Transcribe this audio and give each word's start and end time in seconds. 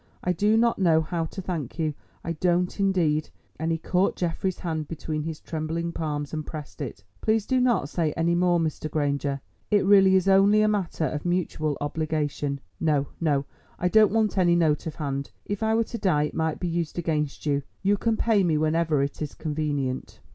I 0.23 0.33
do 0.33 0.57
not 0.57 0.79
know 0.79 0.99
how 1.01 1.25
to 1.25 1.43
thank 1.43 1.77
you—I 1.77 2.31
don't 2.31 2.79
indeed," 2.79 3.29
and 3.59 3.71
he 3.71 3.77
caught 3.77 4.15
Geoffrey's 4.15 4.57
hand 4.57 4.87
between 4.87 5.21
his 5.21 5.39
trembling 5.39 5.91
palms 5.91 6.33
and 6.33 6.43
pressed 6.43 6.81
it. 6.81 7.03
"Please 7.21 7.45
do 7.45 7.59
not 7.59 7.87
say 7.87 8.11
any 8.13 8.33
more, 8.33 8.59
Mr. 8.59 8.89
Granger; 8.89 9.41
it 9.69 9.85
really 9.85 10.15
is 10.15 10.27
only 10.27 10.63
a 10.63 10.67
matter 10.67 11.05
of 11.05 11.23
mutual 11.23 11.77
obligation. 11.79 12.59
No, 12.79 13.09
no, 13.19 13.45
I 13.77 13.89
don't 13.89 14.11
want 14.11 14.39
any 14.39 14.55
note 14.55 14.87
of 14.87 14.95
hand. 14.95 15.29
If 15.45 15.61
I 15.61 15.75
were 15.75 15.83
to 15.83 15.99
die 15.99 16.23
it 16.23 16.33
might 16.33 16.59
be 16.59 16.67
used 16.67 16.97
against 16.97 17.45
you. 17.45 17.61
You 17.83 17.95
can 17.95 18.17
pay 18.17 18.43
me 18.43 18.57
whenever 18.57 19.03
it 19.03 19.21
is 19.21 19.35
convenient." 19.35 20.19